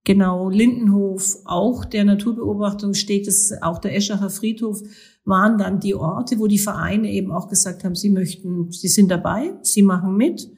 [0.03, 4.81] genau Lindenhof, auch der Naturbeobachtung steht, das auch der Eschacher Friedhof,
[5.25, 9.09] waren dann die Orte, wo die Vereine eben auch gesagt haben, sie möchten, sie sind
[9.09, 10.49] dabei, sie machen mit.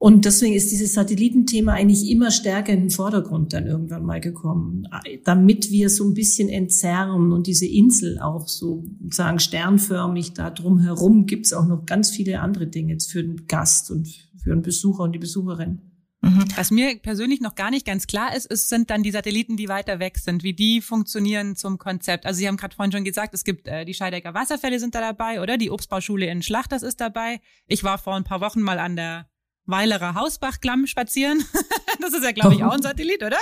[0.00, 4.86] Und deswegen ist dieses Satellitenthema eigentlich immer stärker in den Vordergrund dann irgendwann mal gekommen,
[5.24, 11.26] damit wir so ein bisschen entzerren und diese Insel auch so sagen sternförmig da drumherum
[11.26, 14.06] gibt es auch noch ganz viele andere Dinge für den Gast und
[14.40, 15.87] für den Besucher und die Besucherin.
[16.20, 16.44] Mhm.
[16.56, 19.68] Was mir persönlich noch gar nicht ganz klar ist, ist, sind dann die Satelliten, die
[19.68, 22.26] weiter weg sind, wie die funktionieren zum Konzept.
[22.26, 25.00] Also Sie haben gerade vorhin schon gesagt, es gibt äh, die Scheidecker Wasserfälle sind da
[25.00, 25.56] dabei, oder?
[25.56, 27.40] Die Obstbauschule in Schlachters ist dabei.
[27.66, 29.28] Ich war vor ein paar Wochen mal an der
[29.66, 31.44] Weilerer Hausbachklamm spazieren.
[32.00, 33.38] das ist ja, glaube ich, auch ein Satellit, oder?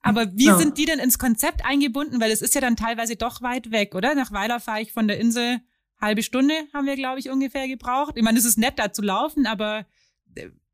[0.00, 0.58] Aber wie ja.
[0.58, 2.20] sind die denn ins Konzept eingebunden?
[2.20, 4.16] Weil es ist ja dann teilweise doch weit weg, oder?
[4.16, 5.60] Nach Weiler fahre ich von der Insel
[6.00, 8.14] halbe Stunde, haben wir, glaube ich, ungefähr gebraucht.
[8.16, 9.86] Ich meine, es ist nett, da zu laufen, aber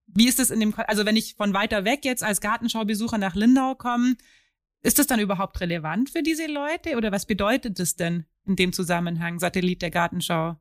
[0.08, 3.34] wie ist es in dem, also wenn ich von weiter weg jetzt als Gartenschaubesucher nach
[3.34, 4.16] Lindau komme,
[4.82, 8.72] ist das dann überhaupt relevant für diese Leute oder was bedeutet das denn in dem
[8.72, 10.56] Zusammenhang, Satellit der Gartenschau?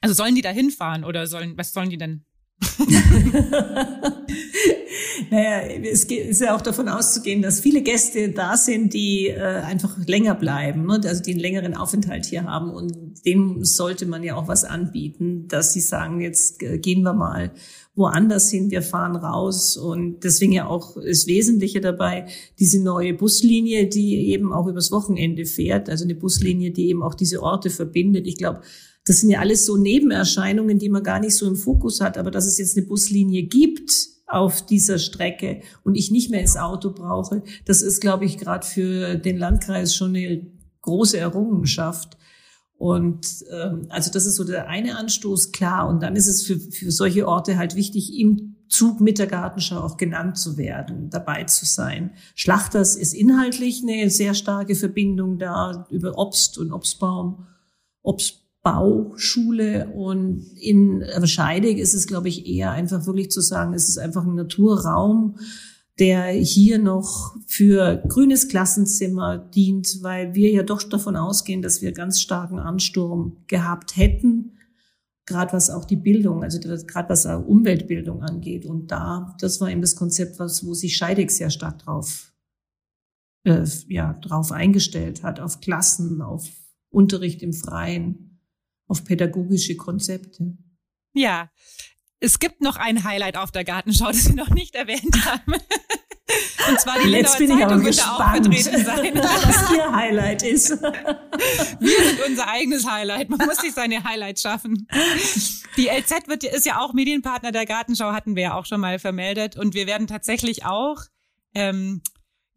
[0.00, 2.24] Also sollen die da hinfahren oder sollen, was sollen die denn
[5.30, 9.96] naja, es ist ja auch davon auszugehen, dass viele Gäste da sind, die äh, einfach
[10.06, 11.00] länger bleiben, ne?
[11.04, 12.70] also die einen längeren Aufenthalt hier haben.
[12.70, 17.14] Und dem sollte man ja auch was anbieten, dass sie sagen, jetzt äh, gehen wir
[17.14, 17.52] mal
[17.94, 19.76] woanders hin, wir fahren raus.
[19.76, 22.26] Und deswegen ja auch das Wesentliche dabei,
[22.58, 27.14] diese neue Buslinie, die eben auch übers Wochenende fährt, also eine Buslinie, die eben auch
[27.14, 28.26] diese Orte verbindet.
[28.26, 28.60] Ich glaube,
[29.04, 32.18] das sind ja alles so Nebenerscheinungen, die man gar nicht so im Fokus hat.
[32.18, 33.90] Aber dass es jetzt eine Buslinie gibt
[34.26, 38.66] auf dieser Strecke und ich nicht mehr ins Auto brauche, das ist, glaube ich, gerade
[38.66, 40.46] für den Landkreis schon eine
[40.82, 42.16] große Errungenschaft.
[42.76, 45.88] Und ähm, also das ist so der eine Anstoß, klar.
[45.88, 49.80] Und dann ist es für, für solche Orte halt wichtig, im Zug mit der Gartenschau
[49.80, 52.12] auch genannt zu werden, dabei zu sein.
[52.36, 57.46] Schlachters ist inhaltlich eine sehr starke Verbindung da über Obst und Obstbaum,
[58.02, 63.88] Obst Bauschule und in Scheidegg ist es, glaube ich, eher einfach wirklich zu sagen, es
[63.88, 65.38] ist einfach ein Naturraum,
[65.98, 71.92] der hier noch für grünes Klassenzimmer dient, weil wir ja doch davon ausgehen, dass wir
[71.92, 74.56] ganz starken Ansturm gehabt hätten,
[75.26, 78.66] gerade was auch die Bildung, also gerade was auch Umweltbildung angeht.
[78.66, 82.32] Und da, das war eben das Konzept, was, wo sich Scheidegg sehr stark drauf,
[83.44, 86.48] äh, ja, drauf eingestellt hat, auf Klassen, auf
[86.90, 88.29] Unterricht im Freien
[88.90, 90.56] auf pädagogische Konzepte.
[91.14, 91.50] Ja.
[92.18, 95.54] es gibt noch ein Highlight auf der Gartenschau, das wir noch nicht erwähnt haben.
[96.68, 99.14] Und zwar die Jetzt bin Zeitung auch vertreten sein.
[99.14, 100.70] was ihr Highlight ist.
[101.80, 103.30] Wir sind unser eigenes Highlight.
[103.30, 104.86] Man muss sich seine Highlights schaffen.
[105.76, 109.00] Die LZ wird, ist ja auch Medienpartner der Gartenschau, hatten wir ja auch schon mal
[109.00, 109.56] vermeldet.
[109.56, 110.98] Und wir werden tatsächlich auch
[111.54, 112.02] ähm,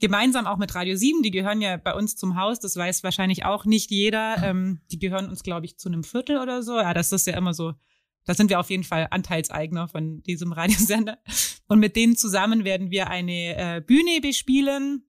[0.03, 3.45] gemeinsam auch mit Radio 7, die gehören ja bei uns zum Haus, das weiß wahrscheinlich
[3.45, 4.37] auch nicht jeder.
[4.43, 6.77] Ähm, die gehören uns, glaube ich, zu einem Viertel oder so.
[6.77, 7.73] Ja, das ist ja immer so
[8.25, 11.19] da sind wir auf jeden Fall Anteilseigner von diesem Radiosender.
[11.67, 15.07] Und mit denen zusammen werden wir eine äh, Bühne bespielen.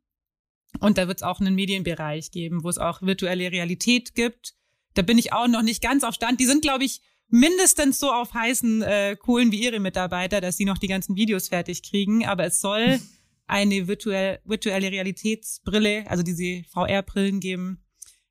[0.80, 4.54] Und da wird es auch einen Medienbereich geben, wo es auch virtuelle Realität gibt.
[4.94, 6.40] Da bin ich auch noch nicht ganz auf Stand.
[6.40, 10.64] Die sind, glaube ich, mindestens so auf heißen äh, Kohlen wie ihre Mitarbeiter, dass sie
[10.64, 12.26] noch die ganzen Videos fertig kriegen.
[12.26, 13.00] Aber es soll
[13.46, 17.84] eine virtuell, virtuelle Realitätsbrille, also diese VR-Brillen geben,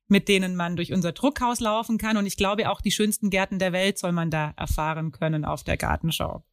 [0.08, 2.16] mit denen man durch unser Druckhaus laufen kann.
[2.16, 5.64] Und ich glaube, auch die schönsten Gärten der Welt soll man da erfahren können auf
[5.64, 6.44] der Gartenschau.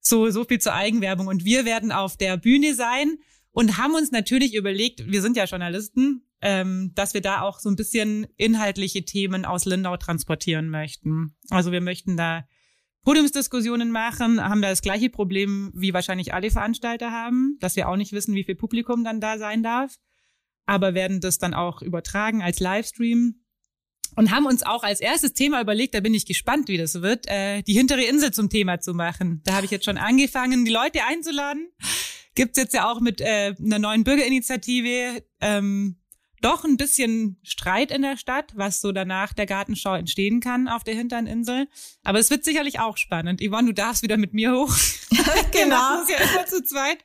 [0.00, 1.26] So, so viel zur Eigenwerbung.
[1.26, 3.18] Und wir werden auf der Bühne sein
[3.52, 7.68] und haben uns natürlich überlegt, wir sind ja Journalisten, ähm, dass wir da auch so
[7.68, 11.36] ein bisschen inhaltliche Themen aus Lindau transportieren möchten.
[11.50, 12.44] Also wir möchten da
[13.02, 17.96] Podiumsdiskussionen machen, haben da das gleiche Problem, wie wahrscheinlich alle Veranstalter haben, dass wir auch
[17.96, 19.96] nicht wissen, wie viel Publikum dann da sein darf
[20.70, 23.42] aber werden das dann auch übertragen als Livestream
[24.14, 27.26] und haben uns auch als erstes Thema überlegt, da bin ich gespannt, wie das wird,
[27.26, 29.40] äh, die hintere Insel zum Thema zu machen.
[29.44, 31.68] Da habe ich jetzt schon angefangen, die Leute einzuladen.
[32.36, 35.99] Gibt's jetzt ja auch mit äh, einer neuen Bürgerinitiative ähm,
[36.40, 40.84] doch ein bisschen Streit in der Stadt, was so danach der Gartenschau entstehen kann auf
[40.84, 41.68] der hinteren Insel.
[42.02, 43.40] Aber es wird sicherlich auch spannend.
[43.40, 44.74] Yvonne, du darfst wieder mit mir hoch.
[45.52, 46.00] genau.
[46.00, 46.98] das ist ja immer zu zweit.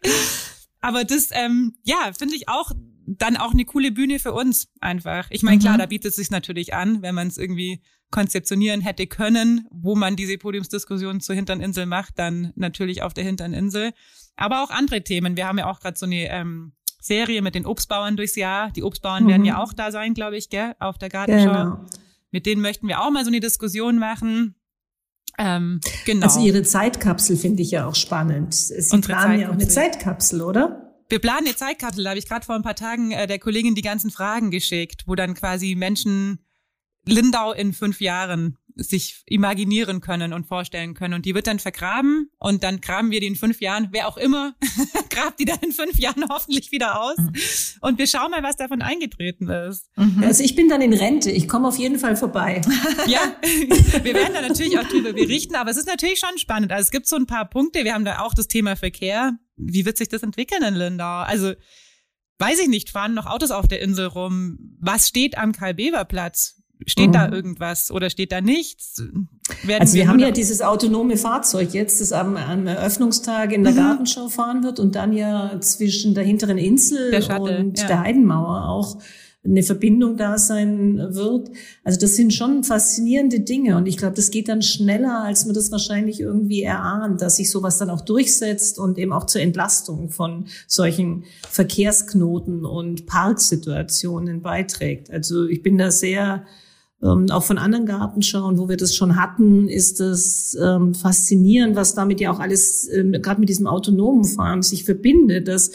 [0.81, 2.71] Aber das, ähm, ja, finde ich auch
[3.07, 5.27] dann auch eine coole Bühne für uns einfach.
[5.29, 5.61] Ich meine, mhm.
[5.61, 9.95] klar, da bietet es sich natürlich an, wenn man es irgendwie konzeptionieren hätte können, wo
[9.95, 13.93] man diese Podiumsdiskussion zur Hintern Insel macht, dann natürlich auf der Hintern Insel.
[14.35, 15.37] Aber auch andere Themen.
[15.37, 16.73] Wir haben ja auch gerade so eine ähm,
[17.05, 18.71] Serie mit den Obstbauern durchs Jahr.
[18.71, 19.29] Die Obstbauern mhm.
[19.29, 21.51] werden ja auch da sein, glaube ich, gell, auf der Gartenschau.
[21.51, 21.85] Genau.
[22.31, 24.55] Mit denen möchten wir auch mal so eine Diskussion machen.
[25.37, 26.25] Ähm, genau.
[26.25, 28.53] Also Ihre Zeitkapsel finde ich ja auch spannend.
[28.53, 30.85] Sie Unsere planen ja auch eine Zeitkapsel, oder?
[31.09, 32.03] wir planen eine Zeitkapsel.
[32.03, 35.03] Da habe ich gerade vor ein paar Tagen äh, der Kollegin die ganzen Fragen geschickt,
[35.05, 36.39] wo dann quasi Menschen
[37.05, 41.13] Lindau in fünf Jahren sich imaginieren können und vorstellen können.
[41.13, 44.17] Und die wird dann vergraben und dann graben wir die in fünf Jahren, wer auch
[44.17, 44.55] immer,
[45.09, 47.17] grabt die dann in fünf Jahren hoffentlich wieder aus.
[47.17, 47.33] Mhm.
[47.81, 49.89] Und wir schauen mal, was davon eingetreten ist.
[49.95, 50.23] Mhm.
[50.23, 51.31] Also ich bin dann in Rente.
[51.31, 52.61] Ich komme auf jeden Fall vorbei.
[53.07, 53.19] ja,
[54.03, 56.71] wir werden da natürlich auch drüber berichten, aber es ist natürlich schon spannend.
[56.71, 57.83] Also es gibt so ein paar Punkte.
[57.83, 61.21] Wir haben da auch das Thema Verkehr wie wird sich das entwickeln in Lindau?
[61.21, 61.53] Also,
[62.39, 64.57] weiß ich nicht, fahren noch Autos auf der Insel rum?
[64.79, 66.61] Was steht am Karl-Bever-Platz?
[66.85, 67.13] Steht mhm.
[67.13, 69.01] da irgendwas oder steht da nichts?
[69.63, 73.63] Werden also wir, wir haben ja dieses autonome Fahrzeug jetzt, das am, am Eröffnungstag in
[73.63, 73.77] der mhm.
[73.77, 77.87] Gartenschau fahren wird und dann ja zwischen der hinteren Insel der Shuttle, und ja.
[77.87, 78.97] der Heidenmauer auch
[79.45, 81.51] eine Verbindung da sein wird.
[81.83, 85.53] Also das sind schon faszinierende Dinge und ich glaube, das geht dann schneller, als man
[85.53, 90.09] das wahrscheinlich irgendwie erahnt, dass sich sowas dann auch durchsetzt und eben auch zur Entlastung
[90.09, 95.11] von solchen Verkehrsknoten und Parksituationen beiträgt.
[95.11, 96.45] Also ich bin da sehr
[97.03, 101.93] ähm, auch von anderen Gartenschauen, wo wir das schon hatten, ist es ähm, faszinierend, was
[101.93, 105.71] damit ja auch alles, ähm, gerade mit diesem autonomen Fahren sich verbindet, dass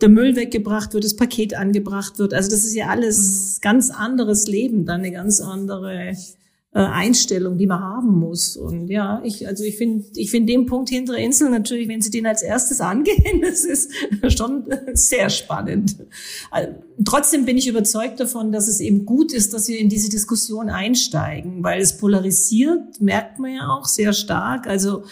[0.00, 2.34] der Müll weggebracht wird, das Paket angebracht wird.
[2.34, 3.60] Also das ist ja alles mhm.
[3.62, 6.14] ganz anderes Leben, dann eine ganz andere
[6.72, 8.56] äh, Einstellung, die man haben muss.
[8.56, 12.12] Und ja, ich, also ich finde, ich finde den Punkt hintere Insel natürlich, wenn Sie
[12.12, 13.90] den als erstes angehen, das ist
[14.28, 15.96] schon sehr spannend.
[16.52, 16.72] Also,
[17.04, 20.70] trotzdem bin ich überzeugt davon, dass es eben gut ist, dass wir in diese Diskussion
[20.70, 24.68] einsteigen, weil es polarisiert, merkt man ja auch sehr stark.
[24.68, 25.02] Also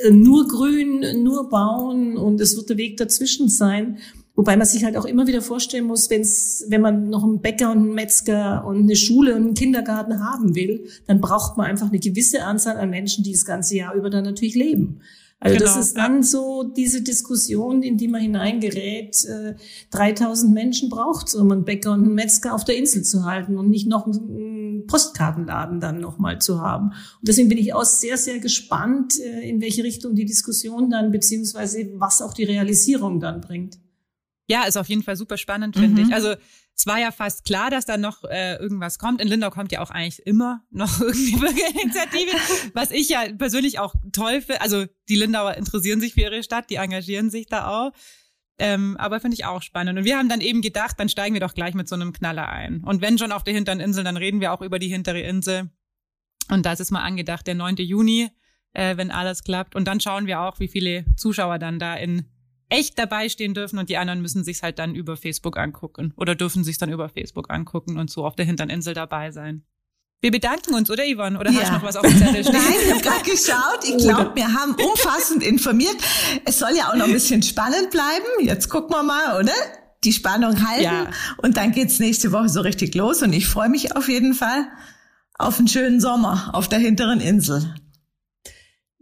[0.00, 3.98] äh, nur grün, nur bauen und es wird der Weg dazwischen sein.
[4.38, 7.72] Wobei man sich halt auch immer wieder vorstellen muss, wenn's, wenn man noch einen Bäcker
[7.72, 11.88] und einen Metzger und eine Schule und einen Kindergarten haben will, dann braucht man einfach
[11.88, 15.00] eine gewisse Anzahl an Menschen, die das ganze Jahr über dann natürlich leben.
[15.40, 19.24] Also genau, das ist dann so diese Diskussion, in die man hineingerät.
[19.24, 19.54] Äh,
[19.90, 23.58] 3000 Menschen braucht es, um einen Bäcker und einen Metzger auf der Insel zu halten
[23.58, 26.90] und nicht noch einen Postkartenladen dann nochmal zu haben.
[26.90, 31.10] Und deswegen bin ich auch sehr, sehr gespannt, äh, in welche Richtung die Diskussion dann,
[31.10, 33.78] beziehungsweise was auch die Realisierung dann bringt.
[34.48, 36.08] Ja, ist auf jeden Fall super spannend, finde mhm.
[36.08, 36.14] ich.
[36.14, 36.34] Also
[36.74, 39.20] es war ja fast klar, dass da noch äh, irgendwas kommt.
[39.20, 42.36] In Lindau kommt ja auch eigentlich immer noch irgendwie Bürgerinitiative,
[42.72, 44.60] was ich ja persönlich auch toll finde.
[44.62, 47.92] Also die Lindauer interessieren sich für ihre Stadt, die engagieren sich da auch.
[48.60, 49.98] Ähm, aber finde ich auch spannend.
[49.98, 52.48] Und wir haben dann eben gedacht, dann steigen wir doch gleich mit so einem Knaller
[52.48, 52.82] ein.
[52.84, 55.70] Und wenn schon auf der hinteren Insel, dann reden wir auch über die hintere Insel.
[56.50, 57.76] Und das ist mal angedacht, der 9.
[57.76, 58.30] Juni
[58.72, 59.74] äh, wenn alles klappt.
[59.74, 62.26] Und dann schauen wir auch, wie viele Zuschauer dann da in
[62.68, 66.34] echt dabei stehen dürfen und die anderen müssen sich's halt dann über Facebook angucken oder
[66.34, 69.64] dürfen sich's dann über Facebook angucken und so auf der Hinterninsel dabei sein.
[70.20, 71.38] Wir bedanken uns, oder Yvonne?
[71.38, 71.60] Oder ja.
[71.60, 72.54] hast du noch was auf dem Zettel stehen?
[72.54, 73.84] Nein, ich habe gerade geschaut.
[73.84, 75.96] Ich glaube, wir haben umfassend informiert.
[76.44, 78.26] Es soll ja auch noch ein bisschen spannend bleiben.
[78.40, 79.52] Jetzt gucken wir mal, oder?
[80.02, 80.82] Die Spannung halten.
[80.82, 81.10] Ja.
[81.36, 83.22] Und dann geht's nächste Woche so richtig los.
[83.22, 84.66] Und ich freue mich auf jeden Fall
[85.34, 87.72] auf einen schönen Sommer auf der hinteren Insel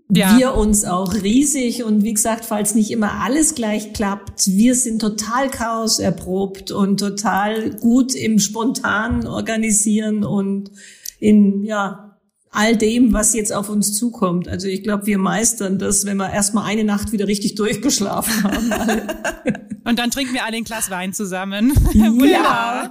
[0.09, 0.39] ja.
[0.39, 1.85] wir uns auch riesig.
[1.85, 6.99] Und wie gesagt, falls nicht immer alles gleich klappt, wir sind total Chaos erprobt und
[6.99, 10.71] total gut im spontanen Organisieren und
[11.19, 12.17] in, ja,
[12.51, 14.49] all dem, was jetzt auf uns zukommt.
[14.49, 19.03] Also ich glaube, wir meistern das, wenn wir erstmal eine Nacht wieder richtig durchgeschlafen haben.
[19.85, 21.73] Und dann trinken wir alle ein Glas Wein zusammen.
[22.27, 22.91] Ja.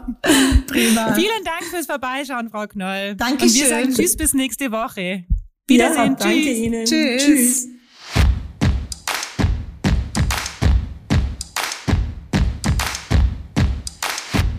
[0.68, 1.14] Prima.
[1.14, 3.16] Vielen Dank fürs Vorbeischauen, Frau Knoll.
[3.16, 3.48] Dankeschön.
[3.48, 5.26] Und wir sagen Tschüss bis nächste Woche.
[5.68, 6.12] Wiedersehen.
[6.12, 6.58] Ja, danke Tschüss.
[6.60, 6.86] Ihnen.
[6.86, 7.26] Tschüss.
[7.26, 7.70] Tschüss.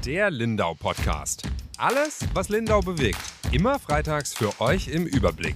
[0.05, 1.49] Der Lindau Podcast.
[1.79, 3.21] Alles, was Lindau bewegt.
[3.53, 5.55] Immer freitags für euch im Überblick.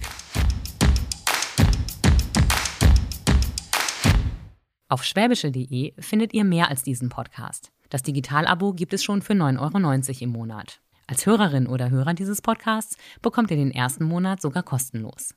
[4.87, 7.73] Auf schwäbische.de findet ihr mehr als diesen Podcast.
[7.89, 10.79] Das Digitalabo gibt es schon für 9,90 Euro im Monat.
[11.07, 15.33] Als Hörerin oder Hörer dieses Podcasts bekommt ihr den ersten Monat sogar kostenlos.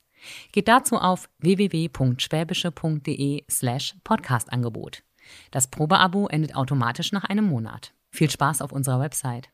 [0.51, 5.03] Geht dazu auf www.schwäbische.de slash Podcastangebot.
[5.51, 7.93] Das Probeabo endet automatisch nach einem Monat.
[8.11, 9.49] Viel Spaß auf unserer Website.